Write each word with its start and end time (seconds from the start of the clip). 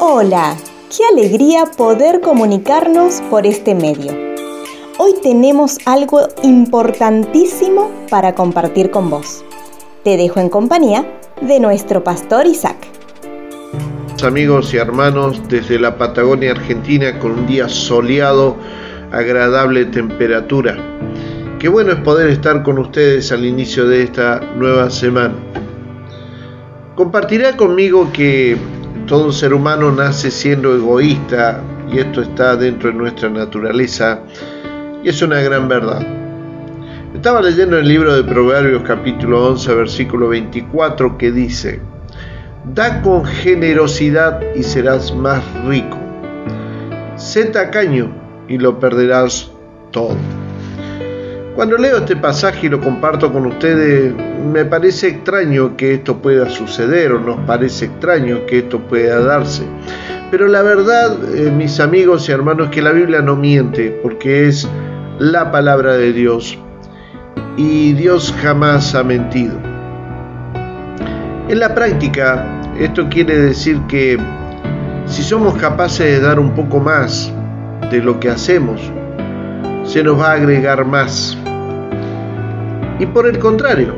Hola, 0.00 0.56
qué 0.90 1.04
alegría 1.12 1.66
poder 1.66 2.20
comunicarnos 2.20 3.20
por 3.30 3.46
este 3.46 3.74
medio. 3.76 4.12
Hoy 4.98 5.12
tenemos 5.22 5.78
algo 5.86 6.26
importantísimo 6.42 7.90
para 8.10 8.34
compartir 8.34 8.90
con 8.90 9.08
vos. 9.08 9.44
Te 10.02 10.16
dejo 10.16 10.40
en 10.40 10.48
compañía 10.48 11.06
de 11.40 11.60
nuestro 11.60 12.02
pastor 12.02 12.46
Isaac. 12.46 12.76
Amigos 14.24 14.74
y 14.74 14.78
hermanos 14.78 15.40
desde 15.48 15.78
la 15.78 15.96
Patagonia 15.96 16.52
Argentina 16.52 17.18
con 17.20 17.32
un 17.32 17.46
día 17.46 17.68
soleado, 17.68 18.56
agradable 19.12 19.84
temperatura. 19.86 20.76
Qué 21.60 21.68
bueno 21.68 21.92
es 21.92 22.00
poder 22.00 22.30
estar 22.30 22.62
con 22.64 22.78
ustedes 22.78 23.30
al 23.30 23.44
inicio 23.44 23.86
de 23.86 24.02
esta 24.02 24.40
nueva 24.56 24.90
semana. 24.90 25.34
Compartirá 26.96 27.56
conmigo 27.56 28.10
que 28.12 28.56
todo 29.06 29.32
ser 29.32 29.52
humano 29.52 29.92
nace 29.92 30.30
siendo 30.30 30.74
egoísta 30.74 31.60
y 31.92 31.98
esto 31.98 32.22
está 32.22 32.56
dentro 32.56 32.90
de 32.90 32.96
nuestra 32.96 33.28
naturaleza 33.28 34.20
y 35.02 35.08
es 35.08 35.20
una 35.20 35.40
gran 35.40 35.68
verdad. 35.68 36.06
Estaba 37.14 37.42
leyendo 37.42 37.78
el 37.78 37.86
libro 37.86 38.14
de 38.14 38.24
Proverbios 38.24 38.82
capítulo 38.82 39.46
11 39.48 39.74
versículo 39.74 40.28
24 40.28 41.18
que 41.18 41.30
dice, 41.30 41.80
Da 42.72 43.02
con 43.02 43.24
generosidad 43.24 44.40
y 44.54 44.62
serás 44.62 45.14
más 45.14 45.42
rico. 45.66 45.98
Sé 47.16 47.44
tacaño 47.44 48.10
y 48.48 48.56
lo 48.56 48.80
perderás 48.80 49.50
todo. 49.90 50.16
Cuando 51.54 51.76
leo 51.76 51.98
este 51.98 52.16
pasaje 52.16 52.66
y 52.66 52.68
lo 52.68 52.80
comparto 52.80 53.32
con 53.32 53.46
ustedes, 53.46 54.12
me 54.44 54.64
parece 54.64 55.06
extraño 55.06 55.76
que 55.76 55.94
esto 55.94 56.18
pueda 56.18 56.50
suceder 56.50 57.12
o 57.12 57.20
nos 57.20 57.38
parece 57.46 57.84
extraño 57.84 58.44
que 58.46 58.58
esto 58.58 58.80
pueda 58.80 59.20
darse. 59.20 59.62
Pero 60.32 60.48
la 60.48 60.62
verdad, 60.62 61.16
eh, 61.32 61.52
mis 61.52 61.78
amigos 61.78 62.28
y 62.28 62.32
hermanos, 62.32 62.70
que 62.70 62.82
la 62.82 62.90
Biblia 62.90 63.22
no 63.22 63.36
miente 63.36 63.96
porque 64.02 64.48
es 64.48 64.68
la 65.20 65.52
palabra 65.52 65.92
de 65.92 66.12
Dios 66.12 66.58
y 67.56 67.92
Dios 67.92 68.34
jamás 68.42 68.92
ha 68.96 69.04
mentido. 69.04 69.54
En 71.48 71.60
la 71.60 71.72
práctica, 71.72 72.44
esto 72.80 73.08
quiere 73.08 73.38
decir 73.38 73.80
que 73.86 74.18
si 75.06 75.22
somos 75.22 75.56
capaces 75.58 76.18
de 76.18 76.20
dar 76.20 76.40
un 76.40 76.50
poco 76.50 76.80
más 76.80 77.32
de 77.92 77.98
lo 77.98 78.18
que 78.18 78.28
hacemos, 78.28 78.80
se 79.84 80.02
nos 80.02 80.18
va 80.18 80.32
a 80.32 80.32
agregar 80.32 80.84
más. 80.84 81.38
Y 82.98 83.06
por 83.06 83.26
el 83.26 83.38
contrario, 83.40 83.92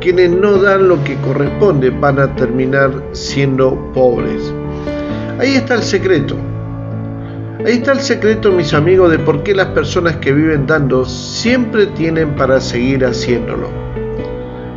quienes 0.00 0.30
no 0.30 0.58
dan 0.58 0.88
lo 0.88 1.02
que 1.04 1.16
corresponde 1.16 1.90
van 1.90 2.18
a 2.18 2.34
terminar 2.34 2.90
siendo 3.12 3.92
pobres. 3.94 4.52
Ahí 5.38 5.54
está 5.54 5.76
el 5.76 5.82
secreto. 5.82 6.36
Ahí 7.64 7.74
está 7.74 7.92
el 7.92 8.00
secreto, 8.00 8.52
mis 8.52 8.74
amigos, 8.74 9.10
de 9.12 9.18
por 9.20 9.42
qué 9.42 9.54
las 9.54 9.68
personas 9.68 10.16
que 10.16 10.32
viven 10.32 10.66
dando 10.66 11.04
siempre 11.06 11.86
tienen 11.86 12.36
para 12.36 12.60
seguir 12.60 13.04
haciéndolo. 13.06 13.68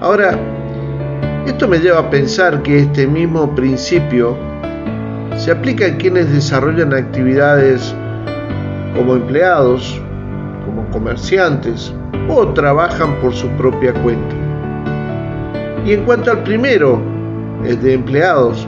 Ahora, 0.00 0.38
esto 1.46 1.66
me 1.66 1.78
lleva 1.78 2.00
a 2.00 2.10
pensar 2.10 2.62
que 2.62 2.80
este 2.80 3.06
mismo 3.06 3.54
principio 3.54 4.36
se 5.36 5.50
aplica 5.50 5.86
a 5.86 5.96
quienes 5.96 6.32
desarrollan 6.32 6.92
actividades 6.92 7.94
como 8.94 9.16
empleados, 9.16 10.00
como 10.64 10.88
comerciantes 10.90 11.92
o 12.28 12.48
trabajan 12.48 13.14
por 13.16 13.34
su 13.34 13.48
propia 13.50 13.92
cuenta. 13.94 14.34
Y 15.84 15.92
en 15.92 16.04
cuanto 16.04 16.30
al 16.30 16.42
primero, 16.42 17.00
el 17.64 17.80
de 17.80 17.94
empleados, 17.94 18.66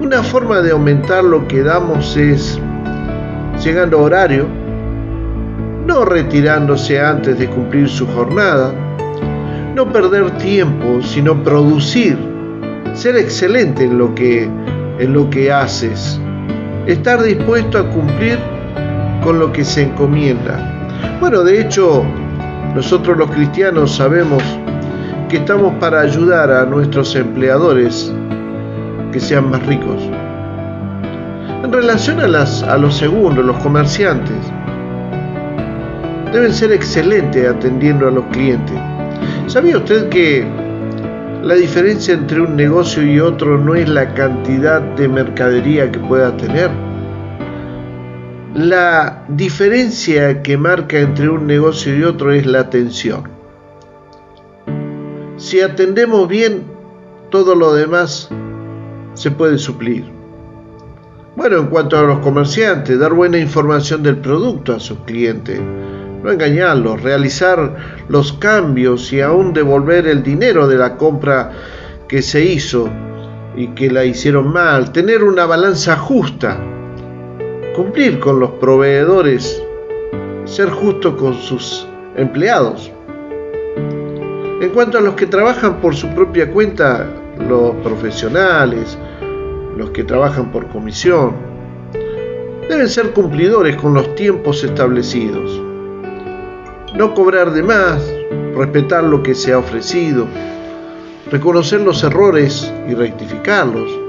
una 0.00 0.22
forma 0.22 0.60
de 0.60 0.72
aumentar 0.72 1.24
lo 1.24 1.46
que 1.48 1.62
damos 1.62 2.16
es 2.16 2.60
llegando 3.62 3.98
a 3.98 4.02
horario, 4.02 4.46
no 5.86 6.04
retirándose 6.04 7.00
antes 7.00 7.38
de 7.38 7.48
cumplir 7.48 7.88
su 7.88 8.06
jornada, 8.06 8.72
no 9.74 9.92
perder 9.92 10.30
tiempo, 10.38 11.00
sino 11.02 11.42
producir, 11.42 12.18
ser 12.94 13.16
excelente 13.16 13.84
en 13.84 13.98
lo 13.98 14.14
que, 14.14 14.48
en 14.98 15.12
lo 15.12 15.30
que 15.30 15.52
haces, 15.52 16.20
estar 16.86 17.22
dispuesto 17.22 17.78
a 17.78 17.88
cumplir 17.90 18.38
con 19.22 19.38
lo 19.38 19.52
que 19.52 19.64
se 19.64 19.82
encomienda. 19.82 21.18
Bueno, 21.20 21.42
de 21.42 21.60
hecho, 21.60 22.04
nosotros 22.74 23.16
los 23.16 23.30
cristianos 23.30 23.96
sabemos 23.96 24.42
que 25.28 25.38
estamos 25.38 25.74
para 25.74 26.00
ayudar 26.00 26.50
a 26.50 26.64
nuestros 26.64 27.14
empleadores 27.14 28.12
que 29.12 29.20
sean 29.20 29.50
más 29.50 29.64
ricos. 29.66 30.02
En 31.62 31.72
relación 31.72 32.20
a, 32.20 32.24
a 32.24 32.78
los 32.78 32.96
segundos, 32.96 33.44
los 33.44 33.58
comerciantes, 33.58 34.36
deben 36.32 36.52
ser 36.52 36.72
excelentes 36.72 37.48
atendiendo 37.48 38.08
a 38.08 38.10
los 38.10 38.24
clientes. 38.26 38.76
¿Sabía 39.46 39.78
usted 39.78 40.08
que 40.08 40.46
la 41.42 41.54
diferencia 41.54 42.14
entre 42.14 42.40
un 42.40 42.56
negocio 42.56 43.02
y 43.02 43.20
otro 43.20 43.58
no 43.58 43.74
es 43.74 43.88
la 43.88 44.12
cantidad 44.14 44.80
de 44.80 45.08
mercadería 45.08 45.90
que 45.90 45.98
pueda 45.98 46.36
tener? 46.36 46.87
La 48.54 49.24
diferencia 49.28 50.42
que 50.42 50.56
marca 50.56 50.98
entre 50.98 51.28
un 51.28 51.46
negocio 51.46 51.94
y 51.94 52.02
otro 52.02 52.32
es 52.32 52.46
la 52.46 52.60
atención. 52.60 53.24
Si 55.36 55.60
atendemos 55.60 56.26
bien, 56.28 56.62
todo 57.30 57.54
lo 57.54 57.74
demás 57.74 58.30
se 59.12 59.30
puede 59.30 59.58
suplir. 59.58 60.06
Bueno, 61.36 61.58
en 61.58 61.66
cuanto 61.66 61.98
a 61.98 62.02
los 62.02 62.20
comerciantes, 62.20 62.98
dar 62.98 63.12
buena 63.12 63.38
información 63.38 64.02
del 64.02 64.16
producto 64.16 64.74
a 64.74 64.80
sus 64.80 64.98
clientes, 65.00 65.60
no 66.22 66.30
engañarlos, 66.32 67.02
realizar 67.02 67.76
los 68.08 68.32
cambios 68.32 69.12
y 69.12 69.20
aún 69.20 69.52
devolver 69.52 70.06
el 70.06 70.22
dinero 70.22 70.66
de 70.66 70.76
la 70.76 70.96
compra 70.96 71.52
que 72.08 72.22
se 72.22 72.42
hizo 72.44 72.88
y 73.54 73.68
que 73.68 73.90
la 73.90 74.06
hicieron 74.06 74.50
mal, 74.50 74.90
tener 74.90 75.22
una 75.22 75.44
balanza 75.44 75.96
justa 75.96 76.58
cumplir 77.78 78.18
con 78.18 78.40
los 78.40 78.50
proveedores, 78.54 79.62
ser 80.46 80.68
justo 80.68 81.16
con 81.16 81.34
sus 81.34 81.86
empleados. 82.16 82.90
En 84.60 84.70
cuanto 84.70 84.98
a 84.98 85.00
los 85.00 85.14
que 85.14 85.28
trabajan 85.28 85.80
por 85.80 85.94
su 85.94 86.08
propia 86.08 86.50
cuenta, 86.50 87.08
los 87.48 87.76
profesionales, 87.76 88.98
los 89.76 89.90
que 89.90 90.02
trabajan 90.02 90.50
por 90.50 90.66
comisión, 90.70 91.34
deben 92.68 92.88
ser 92.88 93.12
cumplidores 93.12 93.76
con 93.76 93.94
los 93.94 94.12
tiempos 94.16 94.64
establecidos. 94.64 95.62
No 96.96 97.14
cobrar 97.14 97.52
de 97.52 97.62
más, 97.62 98.12
respetar 98.56 99.04
lo 99.04 99.22
que 99.22 99.36
se 99.36 99.52
ha 99.52 99.58
ofrecido, 99.58 100.26
reconocer 101.30 101.82
los 101.82 102.02
errores 102.02 102.74
y 102.88 102.94
rectificarlos 102.94 104.07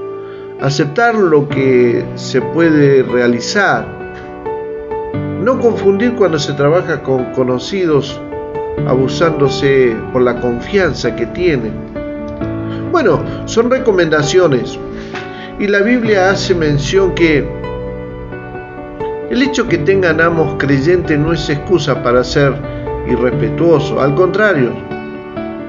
aceptar 0.60 1.14
lo 1.14 1.48
que 1.48 2.04
se 2.16 2.40
puede 2.42 3.02
realizar, 3.02 3.86
no 5.42 5.58
confundir 5.58 6.14
cuando 6.14 6.38
se 6.38 6.52
trabaja 6.52 7.02
con 7.02 7.24
conocidos 7.32 8.20
abusándose 8.86 9.96
por 10.12 10.22
la 10.22 10.40
confianza 10.40 11.16
que 11.16 11.26
tienen. 11.26 11.72
Bueno, 12.92 13.22
son 13.46 13.70
recomendaciones. 13.70 14.78
Y 15.58 15.66
la 15.66 15.80
Biblia 15.80 16.30
hace 16.30 16.54
mención 16.54 17.14
que 17.14 17.46
el 19.30 19.42
hecho 19.42 19.68
que 19.68 19.78
tengan 19.78 20.20
amos 20.20 20.56
creyentes 20.58 21.18
no 21.18 21.32
es 21.32 21.48
excusa 21.48 22.02
para 22.02 22.24
ser 22.24 22.52
irrespetuoso, 23.08 24.00
al 24.00 24.14
contrario, 24.14 24.72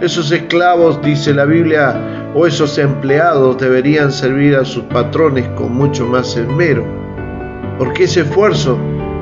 esos 0.01 0.31
esclavos, 0.31 1.01
dice 1.01 1.33
la 1.33 1.45
Biblia, 1.45 2.20
o 2.33 2.47
esos 2.47 2.77
empleados 2.77 3.57
deberían 3.57 4.11
servir 4.11 4.55
a 4.55 4.63
sus 4.63 4.83
patrones 4.85 5.47
con 5.49 5.73
mucho 5.73 6.05
más 6.05 6.35
esmero, 6.37 6.85
porque 7.77 8.05
ese 8.05 8.21
esfuerzo 8.21 8.77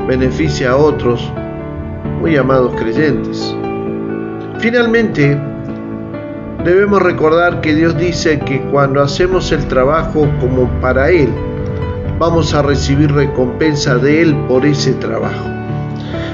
beneficia 0.08 0.72
a 0.72 0.78
otros, 0.78 1.32
muy 2.20 2.36
amados 2.38 2.74
creyentes. 2.76 3.56
Finalmente, 4.60 5.40
debemos 6.64 7.02
recordar 7.02 7.62
que 7.62 7.74
Dios 7.74 7.98
dice 7.98 8.40
que 8.40 8.62
cuando 8.64 9.02
hacemos 9.02 9.52
el 9.52 9.66
trabajo 9.68 10.28
como 10.40 10.70
para 10.82 11.10
Él, 11.10 11.30
vamos 12.20 12.54
a 12.54 12.62
recibir 12.62 13.12
recompensa 13.12 13.96
de 13.98 14.22
Él 14.22 14.36
por 14.48 14.66
ese 14.66 14.94
trabajo. 14.94 15.48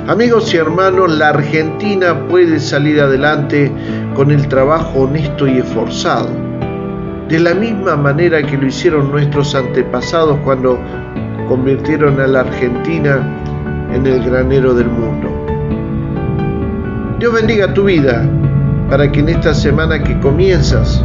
Amigos 0.07 0.53
y 0.53 0.57
hermanos, 0.57 1.11
la 1.17 1.29
Argentina 1.29 2.27
puede 2.27 2.59
salir 2.59 2.99
adelante 2.99 3.71
con 4.15 4.29
el 4.31 4.47
trabajo 4.47 5.01
honesto 5.01 5.47
y 5.47 5.59
esforzado 5.59 6.44
de 7.29 7.39
la 7.39 7.53
misma 7.53 7.95
manera 7.95 8.41
que 8.43 8.57
lo 8.57 8.67
hicieron 8.67 9.11
nuestros 9.11 9.55
antepasados 9.55 10.37
cuando 10.43 10.79
convirtieron 11.47 12.19
a 12.19 12.27
la 12.27 12.41
Argentina 12.41 13.41
en 13.93 14.05
el 14.05 14.23
granero 14.23 14.73
del 14.73 14.87
mundo. 14.87 15.29
Dios 17.19 17.33
bendiga 17.33 17.73
tu 17.73 17.85
vida 17.85 18.27
para 18.89 19.11
que 19.11 19.21
en 19.21 19.29
esta 19.29 19.53
semana 19.53 20.03
que 20.03 20.19
comienzas 20.19 21.03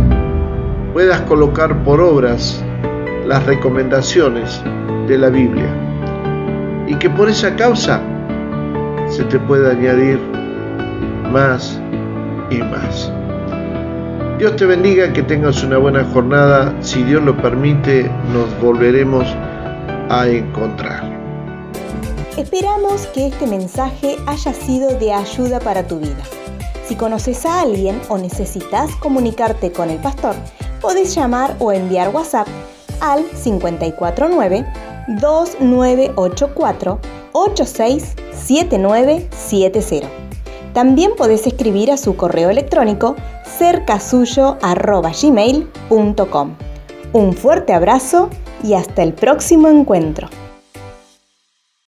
puedas 0.92 1.20
colocar 1.22 1.84
por 1.84 2.00
obras 2.00 2.62
las 3.26 3.46
recomendaciones 3.46 4.62
de 5.06 5.16
la 5.16 5.30
Biblia 5.30 5.68
y 6.86 6.94
que 6.96 7.08
por 7.08 7.28
esa 7.28 7.54
causa 7.56 8.00
se 9.08 9.24
te 9.24 9.38
puede 9.38 9.70
añadir 9.70 10.18
más 11.32 11.80
y 12.50 12.58
más. 12.58 13.19
Dios 14.40 14.56
te 14.56 14.64
bendiga, 14.64 15.12
que 15.12 15.22
tengas 15.22 15.62
una 15.62 15.76
buena 15.76 16.02
jornada. 16.14 16.74
Si 16.80 17.02
Dios 17.02 17.22
lo 17.22 17.36
permite, 17.36 18.10
nos 18.32 18.58
volveremos 18.58 19.26
a 20.08 20.26
encontrar. 20.28 21.04
Esperamos 22.38 23.06
que 23.08 23.26
este 23.26 23.46
mensaje 23.46 24.16
haya 24.24 24.54
sido 24.54 24.98
de 24.98 25.12
ayuda 25.12 25.60
para 25.60 25.86
tu 25.86 25.98
vida. 25.98 26.22
Si 26.86 26.94
conoces 26.94 27.44
a 27.44 27.60
alguien 27.60 28.00
o 28.08 28.16
necesitas 28.16 28.96
comunicarte 28.96 29.72
con 29.72 29.90
el 29.90 29.98
pastor, 29.98 30.34
podés 30.80 31.14
llamar 31.14 31.54
o 31.58 31.70
enviar 31.70 32.08
WhatsApp 32.08 32.48
al 33.02 33.26
549 33.44 34.64
2984 35.20 36.98
867970. 37.32 40.29
También 40.72 41.12
podés 41.16 41.46
escribir 41.46 41.90
a 41.90 41.96
su 41.96 42.16
correo 42.16 42.50
electrónico 42.50 43.16
cercasuyo.gmail.com. 43.58 46.56
Un 47.12 47.32
fuerte 47.32 47.72
abrazo 47.72 48.30
y 48.62 48.74
hasta 48.74 49.02
el 49.02 49.14
próximo 49.14 49.66
encuentro. 49.68 50.28